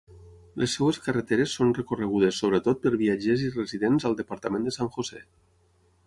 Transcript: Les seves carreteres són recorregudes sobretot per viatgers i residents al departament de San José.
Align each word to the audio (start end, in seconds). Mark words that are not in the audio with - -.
Les 0.61 0.71
seves 0.77 0.97
carreteres 1.07 1.51
són 1.57 1.73
recorregudes 1.79 2.39
sobretot 2.43 2.81
per 2.85 2.91
viatgers 3.01 3.43
i 3.49 3.51
residents 3.57 4.07
al 4.11 4.17
departament 4.23 4.65
de 4.69 4.73
San 4.79 4.91
José. 4.97 5.21